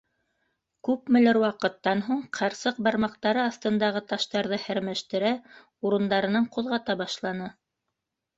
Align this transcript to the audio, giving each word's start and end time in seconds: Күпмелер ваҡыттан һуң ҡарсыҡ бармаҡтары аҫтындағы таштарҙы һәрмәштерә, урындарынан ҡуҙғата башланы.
Күпмелер 0.87 1.37
ваҡыттан 1.43 2.01
һуң 2.07 2.23
ҡарсыҡ 2.37 2.79
бармаҡтары 2.87 3.43
аҫтындағы 3.43 4.01
таштарҙы 4.13 4.59
һәрмәштерә, 4.65 5.31
урындарынан 5.91 6.49
ҡуҙғата 6.57 6.99
башланы. 7.05 7.53